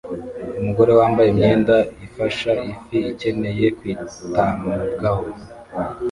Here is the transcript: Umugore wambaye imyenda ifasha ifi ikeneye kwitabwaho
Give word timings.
Umugore 0.59 0.91
wambaye 0.99 1.27
imyenda 1.29 1.75
ifasha 2.05 2.51
ifi 2.71 2.97
ikeneye 3.11 3.65
kwitabwaho 3.77 5.25